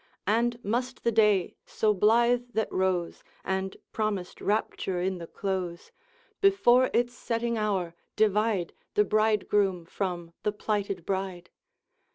And 0.25 0.57
must 0.63 1.03
the 1.03 1.11
day 1.11 1.57
so 1.67 1.93
blithe 1.93 2.53
that 2.53 2.71
rose, 2.73 3.23
And 3.43 3.77
promised 3.91 4.41
rapture 4.41 4.99
in 4.99 5.19
the 5.19 5.27
close, 5.27 5.91
Before 6.41 6.89
its 6.91 7.13
setting 7.13 7.55
hour, 7.55 7.93
divide 8.15 8.73
The 8.95 9.03
bridegroom 9.03 9.85
from 9.85 10.33
the 10.41 10.53
plighted 10.53 11.05
bride? 11.05 11.51